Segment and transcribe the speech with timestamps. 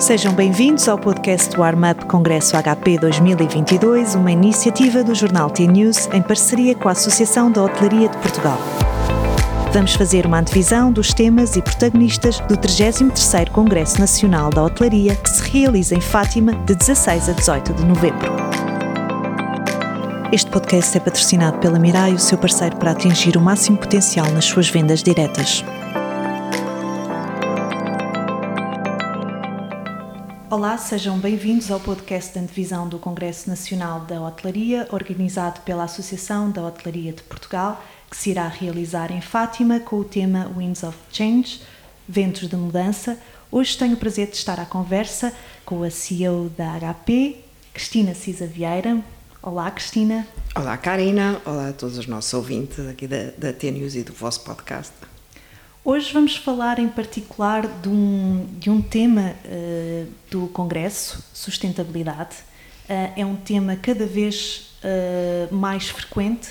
[0.00, 6.22] Sejam bem-vindos ao podcast do Armup Congresso HP 2022, uma iniciativa do jornal T-News em
[6.22, 8.58] parceria com a Associação da Hotelaria de Portugal.
[9.74, 15.28] Vamos fazer uma antevisão dos temas e protagonistas do 33º Congresso Nacional da Hotelaria, que
[15.28, 18.32] se realiza em Fátima de 16 a 18 de novembro.
[20.32, 24.46] Este podcast é patrocinado pela Mirai, o seu parceiro para atingir o máximo potencial nas
[24.46, 25.62] suas vendas diretas.
[30.50, 36.50] Olá, sejam bem-vindos ao podcast da antevisão do Congresso Nacional da Hotelaria, organizado pela Associação
[36.50, 40.98] da Hotelaria de Portugal, que se irá realizar em Fátima com o tema Winds of
[41.12, 41.62] Change,
[42.08, 43.16] Ventos de Mudança.
[43.48, 45.32] Hoje tenho o prazer de estar à conversa
[45.64, 47.36] com a CEO da HP,
[47.72, 49.00] Cristina Cisa Vieira.
[49.40, 50.26] Olá, Cristina.
[50.56, 51.40] Olá, Karina.
[51.46, 54.92] Olá a todos os nossos ouvintes aqui da, da T-News e do vosso podcast.
[55.92, 62.36] Hoje vamos falar em particular de um, de um tema uh, do Congresso, sustentabilidade.
[62.88, 66.50] Uh, é um tema cada vez uh, mais frequente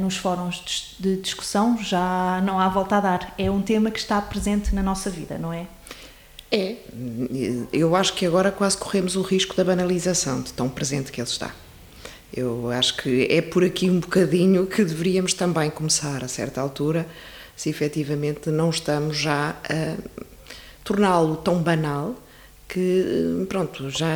[0.00, 3.34] nos fóruns de, de discussão, já não há volta a dar.
[3.38, 5.66] É um tema que está presente na nossa vida, não é?
[6.50, 6.76] É.
[7.72, 11.28] Eu acho que agora quase corremos o risco da banalização de tão presente que ele
[11.28, 11.54] está.
[12.34, 17.06] Eu acho que é por aqui um bocadinho que deveríamos também começar, a certa altura,
[17.56, 19.96] se efetivamente não estamos já a
[20.84, 22.14] torná-lo tão banal
[22.68, 24.14] que, pronto, já,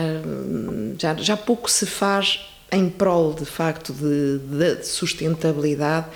[0.99, 2.41] já, já pouco se faz
[2.73, 6.07] em prol, de facto, de, de, sustentabilidade,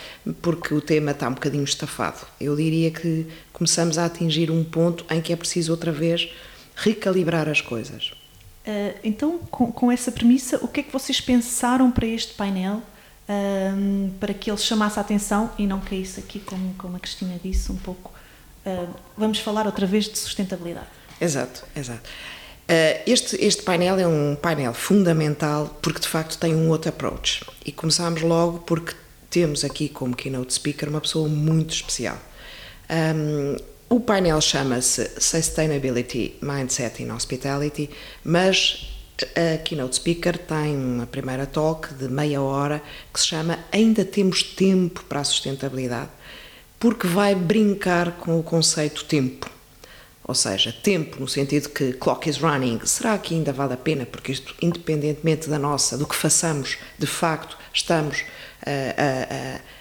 [0.41, 2.27] porque o tema está um bocadinho estafado.
[2.41, 6.33] Eu diria que começamos a atingir um ponto em que é preciso outra vez
[6.77, 8.13] recalibrar as coisas.
[8.67, 12.83] Uh, então, com, com, essa premissa, o que é que vocês pensaram para este painel
[13.29, 17.39] um, para que ele chamasse a atenção e não caísse aqui, como, como a Cristina
[17.43, 18.13] disse, um pouco.
[18.67, 20.87] Uh, vamos falar outra vez de sustentabilidade.
[21.21, 22.09] Exato, exato.
[22.69, 27.45] Uh, este, este painel é um painel fundamental porque de facto tem um outro approach.
[27.65, 28.95] E começámos logo porque
[29.31, 32.19] temos aqui como keynote speaker uma pessoa muito especial.
[32.91, 33.57] Um,
[33.89, 37.91] o painel chama-se Sustainability Mindset in Hospitality,
[38.25, 38.94] mas
[39.37, 42.83] a keynote speaker tem uma primeira talk de meia hora
[43.13, 46.11] que se chama Ainda temos tempo para a sustentabilidade,
[46.79, 49.49] porque vai brincar com o conceito tempo.
[50.27, 54.07] Ou seja, tempo no sentido que clock is running, será que ainda vale a pena?
[54.07, 58.25] Porque isto, independentemente da nossa, do que façamos, de facto, estamos
[58.65, 59.74] a, a a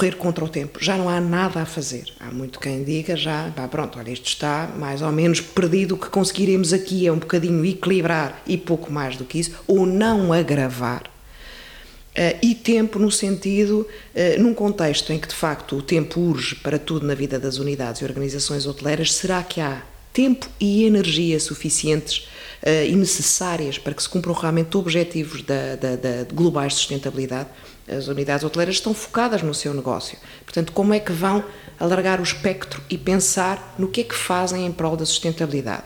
[0.00, 0.82] correr contra o tempo.
[0.82, 2.04] Já não há nada a fazer.
[2.18, 5.94] Há muito quem diga já, pá, pronto, olha, isto está mais ou menos perdido.
[5.94, 9.84] O que conseguiremos aqui é um bocadinho equilibrar e pouco mais do que isso, ou
[9.84, 11.02] não agravar.
[11.02, 16.56] Uh, e tempo no sentido, uh, num contexto em que de facto o tempo urge
[16.56, 19.82] para tudo na vida das unidades e organizações hoteleiras, será que há
[20.14, 22.26] tempo e energia suficientes
[22.62, 27.50] uh, e necessárias para que se cumpram realmente objetivos da, da, da globais de sustentabilidade?
[27.90, 30.16] As unidades hoteleiras estão focadas no seu negócio.
[30.44, 31.44] Portanto, como é que vão
[31.78, 35.84] alargar o espectro e pensar no que é que fazem em prol da sustentabilidade?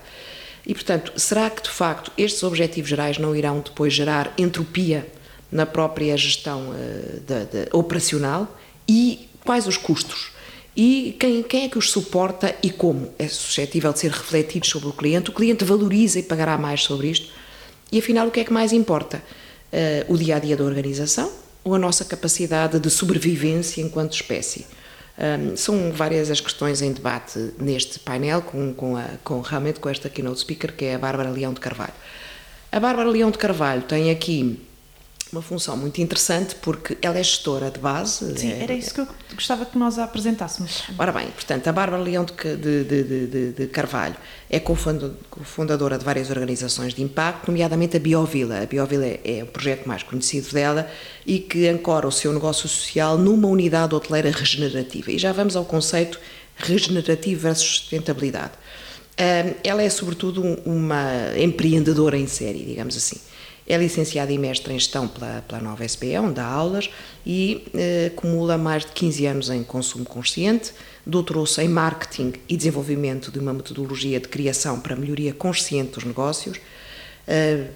[0.66, 5.06] E, portanto, será que de facto estes objetivos gerais não irão depois gerar entropia
[5.53, 8.48] na própria gestão uh, operacional?
[8.88, 10.32] E quais os custos?
[10.76, 13.12] E quem, quem é que os suporta e como?
[13.19, 15.31] É suscetível de ser refletido sobre o cliente?
[15.31, 17.31] O cliente valoriza e pagará mais sobre isto?
[17.93, 19.22] E afinal, o que é que mais importa?
[19.72, 21.31] Uh, o dia a dia da organização,
[21.64, 24.66] ou a nossa capacidade de sobrevivência enquanto espécie.
[25.16, 29.88] Um, são várias as questões em debate neste painel, com, com, a, com realmente com
[29.88, 31.94] esta keynote speaker, que é a Bárbara Leão de Carvalho.
[32.70, 34.60] A Bárbara Leão de Carvalho tem aqui
[35.34, 38.38] uma função muito interessante porque ela é gestora de base.
[38.38, 40.84] Sim, é, era isso que eu gostava que nós a apresentássemos.
[40.96, 44.14] Ora bem, portanto, a Bárbara Leão de, de, de, de Carvalho
[44.48, 48.62] é cofundadora de várias organizações de impacto, nomeadamente a Biovila.
[48.62, 50.88] A Biovila é, é o projeto mais conhecido dela
[51.26, 55.10] e que ancora o seu negócio social numa unidade hoteleira regenerativa.
[55.10, 56.20] E já vamos ao conceito
[56.56, 58.52] regenerativo versus sustentabilidade.
[59.62, 63.16] Ela é, sobretudo, uma empreendedora em série, digamos assim.
[63.66, 66.90] É licenciada e mestre em gestão pela, pela nova SPE, onde dá aulas,
[67.25, 70.72] e eh, acumula mais de 15 anos em consumo consciente,
[71.06, 76.58] doutorou-se em marketing e desenvolvimento de uma metodologia de criação para melhoria consciente dos negócios.
[77.26, 77.69] Eh,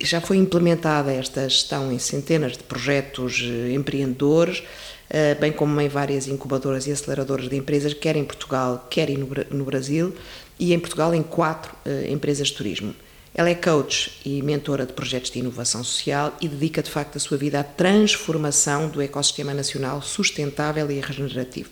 [0.00, 4.64] já foi implementada esta gestão em centenas de projetos eh, empreendedores,
[5.08, 9.28] eh, bem como em várias incubadoras e aceleradoras de empresas, quer em Portugal, quer no,
[9.50, 10.14] no Brasil,
[10.58, 11.72] e em Portugal em quatro
[12.08, 12.94] empresas de turismo.
[13.34, 17.18] Ela é coach e mentora de projetos de inovação social e dedica de facto a
[17.18, 21.70] sua vida à transformação do ecossistema nacional sustentável e regenerativo.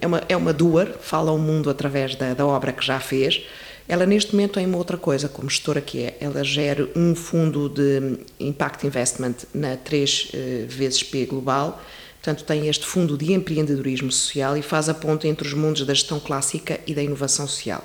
[0.00, 3.44] é uma, é uma doer, fala ao mundo através da, da obra que já fez
[3.86, 7.68] Ela neste momento tem uma outra coisa como gestora que é, ela gera um fundo
[7.68, 11.80] de Impact Investment na 3 uh, vezes P global,
[12.16, 15.94] portanto tem este fundo de empreendedorismo social e faz a ponte entre os mundos da
[15.94, 17.84] gestão clássica e da inovação social.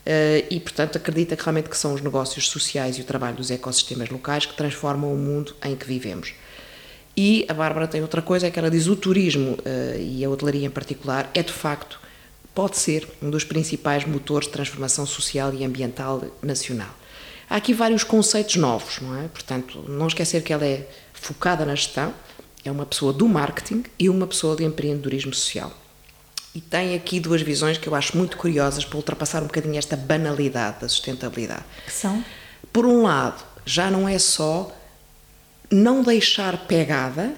[0.00, 3.50] Uh, e, portanto, acredita que realmente que são os negócios sociais e o trabalho dos
[3.50, 6.32] ecossistemas locais que transformam o mundo em que vivemos.
[7.16, 10.30] E a Bárbara tem outra coisa, é que ela diz o turismo uh, e a
[10.30, 12.00] hotelaria em particular é de facto,
[12.54, 16.94] pode ser um dos principais motores de transformação social e ambiental nacional.
[17.48, 19.28] Há aqui vários conceitos novos, não é?
[19.28, 22.14] Portanto, não esquecer que ela é focada na gestão,
[22.64, 25.72] é uma pessoa do marketing e uma pessoa de empreendedorismo social.
[26.54, 29.96] E tem aqui duas visões que eu acho muito curiosas para ultrapassar um bocadinho esta
[29.96, 31.64] banalidade da sustentabilidade.
[31.84, 32.24] Que são?
[32.72, 34.76] Por um lado, já não é só
[35.70, 37.32] não deixar pegada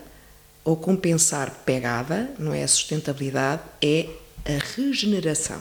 [0.64, 4.08] ou compensar pegada, não é a sustentabilidade, é
[4.46, 5.60] a regeneração.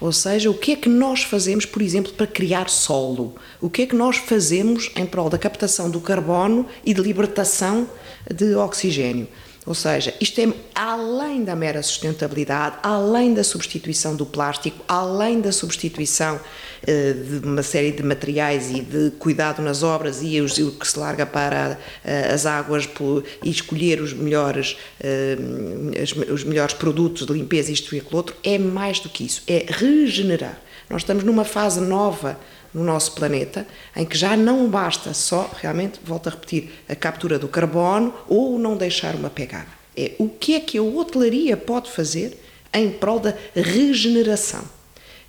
[0.00, 3.36] Ou seja, o que é que nós fazemos, por exemplo, para criar solo?
[3.60, 7.88] O que é que nós fazemos em prol da captação do carbono e de libertação
[8.32, 9.26] de oxigênio?
[9.66, 15.50] Ou seja, isto é além da mera sustentabilidade, além da substituição do plástico, além da
[15.52, 16.38] substituição
[16.86, 20.98] eh, de uma série de materiais e de cuidado nas obras e o que se
[20.98, 22.86] larga para eh, as águas
[23.42, 25.38] e escolher os melhores, eh,
[26.30, 29.64] os melhores produtos de limpeza, isto e aquilo outro, é mais do que isso, é
[29.66, 30.60] regenerar.
[30.90, 32.38] Nós estamos numa fase nova
[32.74, 37.38] no nosso planeta, em que já não basta só, realmente, volto a repetir, a captura
[37.38, 39.68] do carbono ou não deixar uma pegada.
[39.96, 42.36] É o que é que a hotelaria pode fazer
[42.72, 44.64] em prol da regeneração.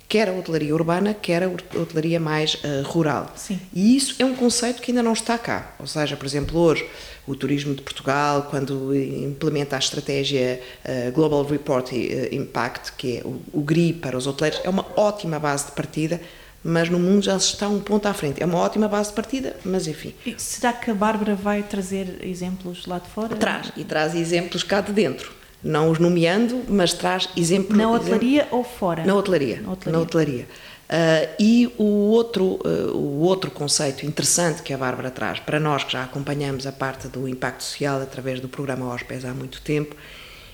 [0.08, 3.32] Quer a hotelaria urbana, quer a hotelaria mais uh, rural.
[3.34, 3.60] Sim.
[3.72, 5.74] E isso é um conceito que ainda não está cá.
[5.80, 6.86] Ou seja, por exemplo, hoje,
[7.26, 13.22] o turismo de Portugal, quando implementa a estratégia uh, Global Report eh, Impact, que é
[13.24, 16.20] o, o GRI para os hoteleiros, é uma ótima base de partida
[16.66, 18.42] mas no mundo já se está um ponto à frente.
[18.42, 20.12] É uma ótima base de partida, mas enfim.
[20.26, 23.36] E será que a Bárbara vai trazer exemplos lá de fora?
[23.36, 25.32] Traz, e traz exemplos cá de dentro.
[25.62, 27.78] Não os nomeando, mas traz exemplos.
[27.78, 29.04] Na hotelaria exemplo, ou fora?
[29.04, 29.60] Na hotelaria.
[29.62, 29.92] Na hotelaria.
[29.92, 30.48] Na hotelaria.
[30.88, 35.84] Uh, e o outro, uh, o outro conceito interessante que a Bárbara traz, para nós
[35.84, 39.96] que já acompanhamos a parte do impacto social através do programa Hospes há muito tempo,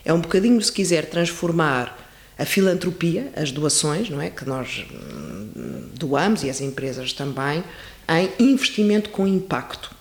[0.04, 2.11] é um bocadinho, se quiser, transformar
[2.42, 7.62] a filantropia, as doações, não é, que nós hum, doamos e as empresas também,
[8.08, 9.94] em investimento com impacto.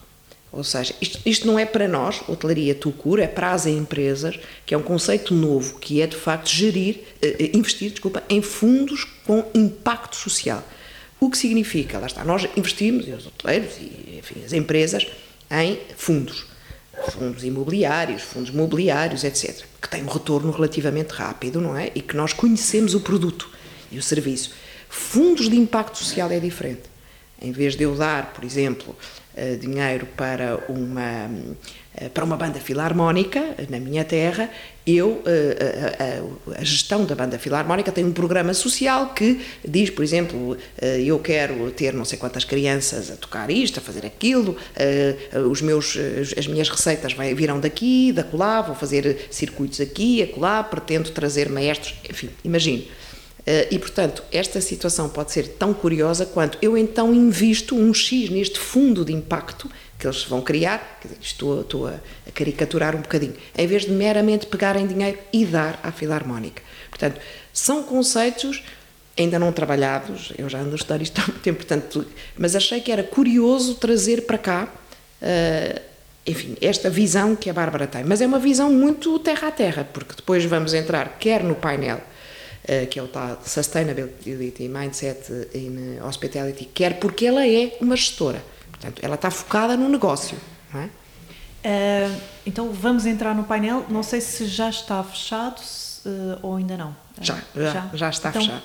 [0.52, 4.74] Ou seja, isto, isto não é para nós, hotelaria Tucur, é para as empresas, que
[4.74, 9.46] é um conceito novo, que é de facto gerir, eh, investir, desculpa, em fundos com
[9.54, 10.68] impacto social.
[11.20, 15.06] O que significa, lá está, nós investimos, e os hoteleiros e enfim, as empresas,
[15.52, 16.51] em fundos
[17.10, 21.92] fundos imobiliários, fundos mobiliários, etc., que têm um retorno relativamente rápido, não é?
[21.96, 23.50] E que nós conhecemos o produto
[23.92, 24.54] e o serviço.
[24.90, 26.84] Fundos de impacto social é diferente.
[27.42, 28.96] Em vez de eu dar, por exemplo,
[29.36, 31.30] eh, dinheiro para uma
[32.14, 34.50] para uma banda filarmónica na minha terra,
[34.88, 36.24] eu eh,
[36.56, 41.20] a, a, gestão da banda filarmónica tem um programa social que diz, por exemplo, eu
[41.20, 44.56] quero ter não sei quantas crianças a tocar isto, a fazer aquilo,
[45.50, 45.98] os meus
[46.38, 51.94] as minhas receitas virão daqui, da colá, vou fazer circuitos aqui, acolá, pretendo trazer maestros,
[52.10, 52.90] enfim, imagine.
[53.70, 58.60] E, portanto, esta situação pode ser tão curiosa quanto eu então invisto um X neste
[58.60, 59.70] fundo de impacto
[60.02, 61.92] que eles vão criar, estou, estou a,
[62.28, 66.64] a, caricaturar um bocadinho, em vez de meramente pegarem dinheiro e dar à Filarmónica.
[66.90, 67.22] Portanto,
[67.54, 68.64] são conceitos
[69.16, 72.04] ainda não trabalhados, eu já ando a estudar isto há muito tempo, portanto,
[72.36, 74.74] mas achei que era curioso trazer para cá,
[75.22, 75.82] uh,
[76.26, 78.04] enfim, esta visão que a Bárbara tem.
[78.04, 81.98] Mas é uma visão muito terra a terra, porque depois vamos entrar quer no painel,
[81.98, 88.42] uh, que é o tal Sustainability Mindset in Hospitality, quer porque ela é uma gestora
[88.82, 90.38] Portanto, ela está focada no negócio.
[90.74, 90.90] Não é?
[91.64, 93.86] Uh, então vamos entrar no painel.
[93.88, 95.62] Não sei se já está fechado
[96.06, 96.96] uh, ou ainda não.
[97.22, 98.42] Já, já, já, já está então...
[98.42, 98.64] fechado.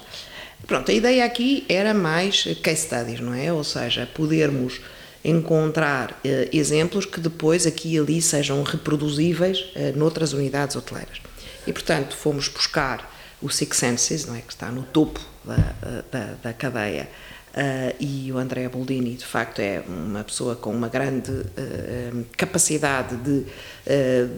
[0.67, 3.53] Pronto, a ideia aqui era mais case studies, não é?
[3.53, 4.81] Ou seja, podermos
[5.23, 6.19] encontrar
[6.51, 11.21] exemplos que depois aqui e ali sejam reproduzíveis noutras unidades hoteleiras.
[11.67, 14.41] E, portanto, fomos buscar o Six Senses, não é?
[14.41, 17.09] Que está no topo da, da, da cadeia
[17.57, 23.17] Uh, e o André Boldini, de facto, é uma pessoa com uma grande uh, capacidade
[23.17, 24.29] de, uh,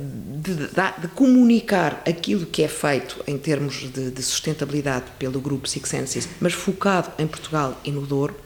[0.40, 5.68] de, de, de, comunicar aquilo que é feito em termos de, de, sustentabilidade pelo grupo
[5.68, 8.36] Six Senses, mas focado em Portugal e no Douro.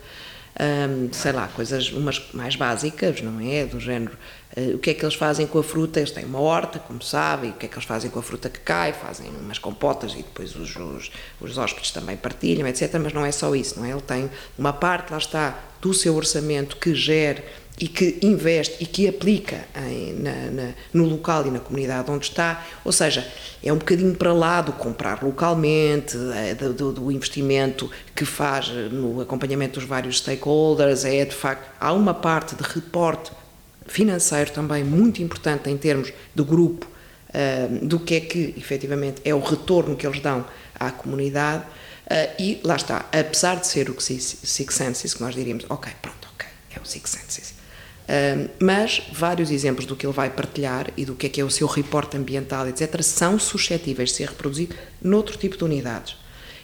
[0.59, 3.65] Um, sei lá, coisas umas mais básicas, não é?
[3.65, 4.15] Do género,
[4.55, 5.99] uh, o que é que eles fazem com a fruta?
[5.99, 8.49] Eles têm uma horta, como sabem, o que é que eles fazem com a fruta
[8.49, 8.93] que cai?
[8.93, 12.93] Fazem umas compotas e depois os, os, os hóspedes também partilham, etc.
[13.01, 13.91] Mas não é só isso, não é?
[13.91, 17.43] Ele tem uma parte, lá está, do seu orçamento que gera
[17.79, 22.25] e que investe e que aplica em, na, na, no local e na comunidade onde
[22.25, 23.27] está, ou seja,
[23.63, 29.21] é um bocadinho para lá do comprar localmente, é, do, do, investimento que faz no
[29.21, 33.31] acompanhamento dos vários stakeholders, é de facto, há uma parte de reporte
[33.87, 36.87] financeiro também muito importante em termos do grupo,
[37.29, 40.45] uh, do que é que efetivamente é o retorno que eles dão
[40.79, 45.65] à comunidade, uh, e lá está, apesar de ser o Six Senses, que nós diríamos,
[45.69, 47.42] ok, pronto, ok, é o Six Senses
[48.59, 51.49] mas vários exemplos do que ele vai partilhar e do que é que é o
[51.49, 56.15] seu reporte ambiental, etc., são suscetíveis de ser reproduzidos noutro tipo de unidades.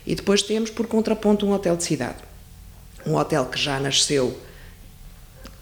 [0.05, 2.17] E depois temos, por contraponto, um hotel de cidade.
[3.05, 4.37] Um hotel que já nasceu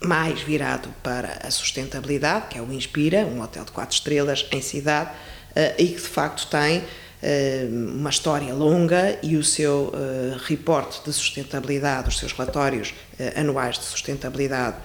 [0.02, 4.62] mais virado para a sustentabilidade, que é o Inspira, um hotel de quatro estrelas em
[4.62, 10.38] cidade, uh, e que de facto tem uh, uma história longa e o seu uh,
[10.46, 12.94] reporte de sustentabilidade, os seus relatórios
[13.36, 14.78] anuais de sustentabilidade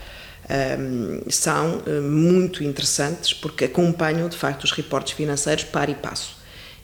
[0.50, 6.36] um, são uh, muito interessantes porque acompanham de facto os reportes financeiros par e passo.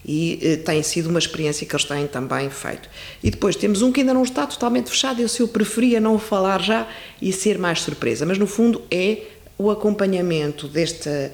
[0.04, 2.88] E uh, tem sido uma experiência que eles têm também feito.
[3.22, 6.18] E depois temos um que ainda não está totalmente fechado, eu se eu preferia não
[6.18, 6.88] falar já
[7.20, 9.22] e ser mais surpresa, mas no fundo é
[9.58, 11.32] o acompanhamento desta,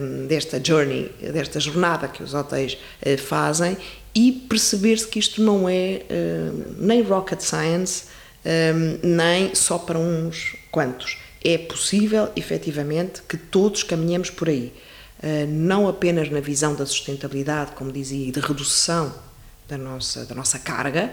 [0.00, 3.76] um, desta journey, desta jornada que os hotéis uh, fazem
[4.14, 6.00] e perceber-se que isto não é
[6.78, 8.04] nem rocket science,
[8.46, 14.72] um, nem só para uns quantos é possível, efetivamente, que todos caminhemos por aí.
[15.22, 19.14] Uh, não apenas na visão da sustentabilidade, como dizia, e de redução
[19.68, 21.12] da nossa, da nossa carga,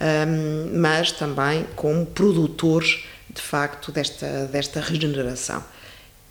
[0.00, 5.62] um, mas também como produtores, de facto, desta, desta regeneração.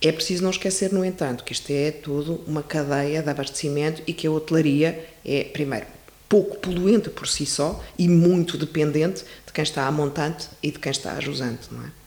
[0.01, 4.13] É preciso não esquecer, no entanto, que isto é tudo uma cadeia de abastecimento e
[4.13, 5.85] que a hotelaria é, primeiro,
[6.27, 10.79] pouco poluente por si só e muito dependente de quem está a montante e de
[10.79, 11.98] quem está a jusante, não é?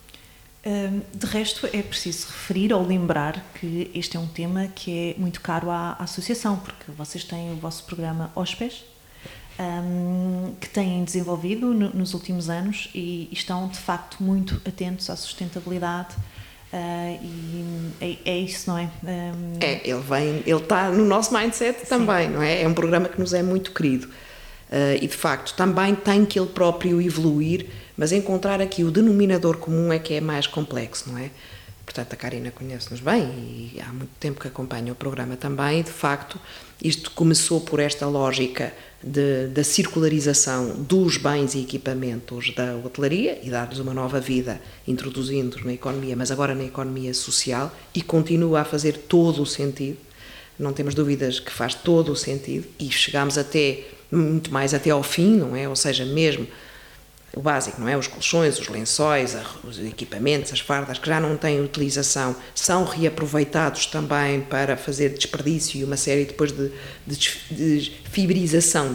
[0.65, 5.41] De resto, é preciso referir ou lembrar que este é um tema que é muito
[5.41, 8.85] caro à, associação, porque vocês têm o vosso programa OSPES,
[9.59, 15.17] um, que têm desenvolvido no, nos últimos anos e, estão de facto muito atentos à
[15.17, 16.15] sustentabilidade.
[16.73, 18.89] Uh, e é, é, isso, não é?
[19.05, 19.59] Um...
[19.61, 21.87] É, ele vem, ele está no nosso mindset Sim.
[21.87, 22.63] também, não é?
[22.63, 24.07] É um programa que nos é muito querido.
[24.07, 27.67] Uh, e de facto também tem que ele próprio evoluir
[27.97, 31.31] mas encontrar aqui o denominador comum é que é mais complexo, não é?
[31.85, 33.23] Portanto, a Karina conhece-nos bem
[33.75, 36.39] e há muito tempo que acompanha o programa também, de facto,
[36.83, 38.73] isto começou por esta lógica
[39.03, 45.65] de, da circularização dos bens e equipamentos da hotelaria e dar-lhes uma nova vida, introduzindo-os
[45.65, 49.99] na economia, mas agora na economia social, e continua a fazer todo o sentido.
[50.59, 55.03] Não temos dúvidas que faz todo o sentido e chegamos até, muito mais até ao
[55.03, 55.69] fim, não é?
[55.69, 56.47] Ou seja, mesmo
[57.35, 57.97] o básico, não é?
[57.97, 63.87] Os colchões, os lençóis, os equipamentos, as fardas que já não têm utilização são reaproveitados
[63.87, 66.71] também para fazer desperdício e uma série depois de,
[67.07, 67.17] de,
[67.51, 67.93] de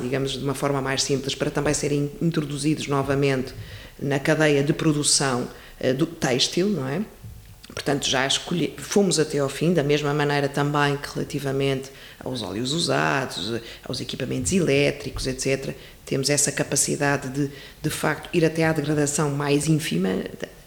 [0.01, 3.53] digamos de uma forma mais simples, para também serem introduzidos novamente
[3.99, 5.47] na cadeia de produção
[5.81, 7.01] uh, do têxtil, não é?
[7.77, 12.73] Portanto, já escolhi, fomos até ao fim, da mesma maneira também que relativamente aos óleos
[12.73, 19.29] usados, aos equipamentos elétricos, etc., temos essa capacidade de, de facto, ir até à degradação
[19.29, 20.09] mais ínfima,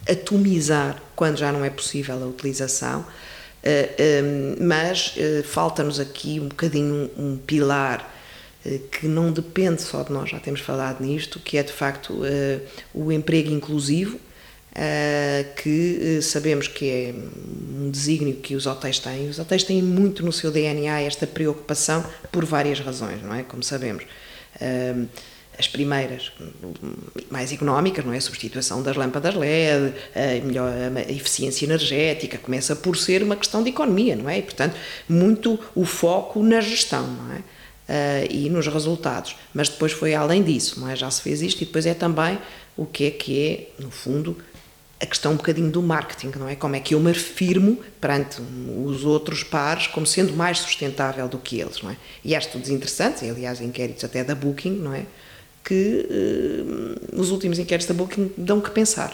[0.09, 3.05] atomizar quando já não é possível a utilização,
[3.61, 4.21] eh, eh,
[4.61, 8.09] mas eh, falta-nos aqui um bocadinho um pilar
[8.89, 12.21] que não depende só de nós, já temos falado nisto, que é de facto
[12.93, 14.19] o emprego inclusivo,
[15.55, 19.29] que sabemos que é um desígnio que os hotéis têm.
[19.29, 23.43] Os hotéis têm muito no seu DNA esta preocupação por várias razões, não é?
[23.43, 24.05] Como sabemos
[25.61, 26.31] as primeiras,
[27.29, 28.17] mais económicas, não é?
[28.17, 33.61] A substituição das lâmpadas LED, a melhor a eficiência energética, começa por ser uma questão
[33.61, 34.39] de economia, não é?
[34.39, 34.75] E, portanto,
[35.07, 37.39] muito o foco na gestão, não é?
[37.89, 39.35] Uh, e nos resultados.
[39.53, 40.95] Mas depois foi além disso, não é?
[40.95, 42.39] Já se fez isto e depois é também
[42.77, 44.37] o que é que é, no fundo,
[45.01, 46.55] a questão um bocadinho do marketing, não é?
[46.55, 48.41] Como é que eu me afirmo perante
[48.85, 51.97] os outros pares como sendo mais sustentável do que eles, não é?
[52.23, 55.05] E há estudos interessantes, aliás inquéritos até da Booking, não é?
[55.63, 59.11] que uh, os últimos inquéritos da Booking dão que pensar.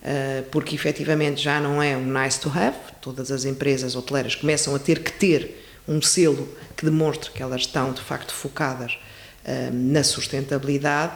[0.00, 4.74] Uh, porque efetivamente já não é um nice to have, todas as empresas hoteleiras começam
[4.74, 9.72] a ter que ter um selo que demonstre que elas estão de facto focadas uh,
[9.72, 11.14] na sustentabilidade,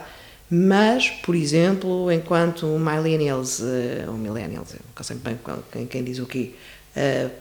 [0.55, 5.39] Mas, por exemplo, enquanto millennials, uh, ou millennials, não sei bem
[5.71, 6.53] quem, quem diz o quê,
[6.95, 7.31] uh,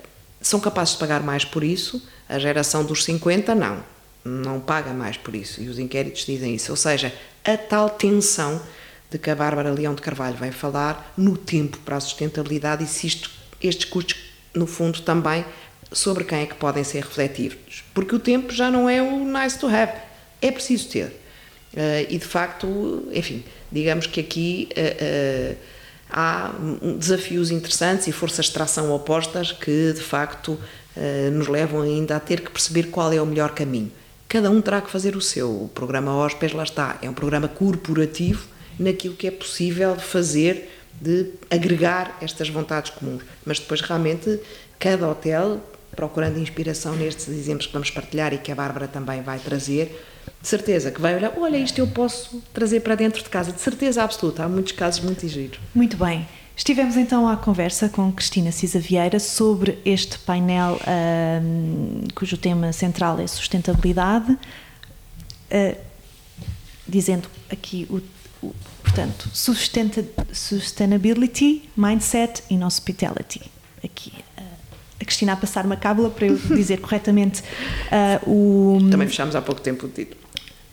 [0.41, 3.85] são capazes de pagar mais por isso, a geração dos 50 não,
[4.25, 5.61] não paga mais por isso.
[5.61, 6.73] E os inquéritos dizem isso.
[6.73, 7.13] Ou seja,
[7.45, 8.63] a tal tensão
[9.11, 12.87] de que a Bárbara Leão de Carvalho vai falar no tempo para a sustentabilidade e
[12.87, 13.31] se isto,
[13.63, 14.17] estes custos,
[14.55, 15.45] no fundo, também
[15.93, 17.85] sobre quem é que podem ser refletidos.
[17.93, 19.93] Porque o tempo já não é o nice to have,
[20.41, 21.22] é preciso ter.
[21.75, 25.57] Uh, e de facto, enfim, digamos que aqui uh, uh,
[26.11, 26.53] há
[26.99, 30.59] desafios interessantes e forças de tração opostas que de facto
[31.33, 33.91] nos levam ainda a ter que perceber qual é o melhor caminho.
[34.29, 35.49] Cada um terá que fazer o seu.
[35.49, 38.47] O programa Hóspedes, lá está, é um programa corporativo
[38.79, 43.23] naquilo que é possível fazer de agregar estas vontades comuns.
[43.47, 44.39] Mas depois, realmente,
[44.79, 45.63] cada hotel,
[45.97, 49.99] procurando inspiração nestes exemplos que vamos partilhar e que a Bárbara também vai trazer,
[50.41, 53.61] de certeza que vai olhar, olha, isto eu posso trazer para dentro de casa, de
[53.61, 54.45] certeza absoluta.
[54.45, 55.59] Há muitos casos muito giros.
[55.75, 56.27] Muito bem.
[56.57, 60.79] Estivemos então à conversa com Cristina Cisa Vieira sobre este painel
[61.43, 65.77] um, cujo tema central é sustentabilidade, uh,
[66.87, 68.03] dizendo aqui o
[68.93, 73.41] Portanto, sustainability, mindset e hospitality.
[73.83, 74.32] Aqui uh,
[75.03, 78.91] a Cristina a passar uma cábula para eu dizer corretamente uh, o.
[78.91, 80.21] Também fechámos há pouco tempo o título.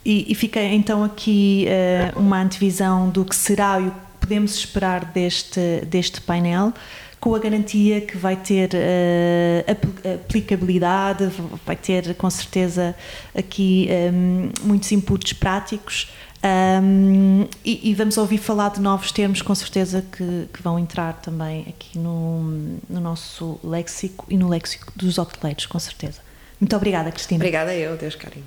[0.06, 1.68] E, e fica então aqui
[2.16, 6.74] uh, uma antevisão do que será e o que podemos esperar deste, deste painel
[7.20, 11.30] com a garantia que vai ter uh, aplicabilidade,
[11.66, 12.96] vai ter com certeza
[13.36, 16.10] aqui um, muitos inputs práticos
[16.42, 21.14] um, e, e, vamos ouvir falar de novos termos, com certeza, que, que vão entrar
[21.22, 22.42] também aqui no,
[22.90, 26.22] no, nosso léxico e no léxico dos hoteleiros, com certeza.
[26.60, 27.40] Muito obrigada, Cristina.
[27.40, 28.46] Obrigada eu, Deus carinho.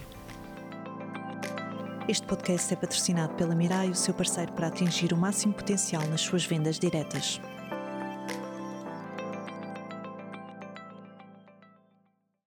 [2.08, 6.22] Este podcast é patrocinado pela Mirai, o seu parceiro para atingir o máximo potencial nas
[6.22, 7.40] suas vendas diretas.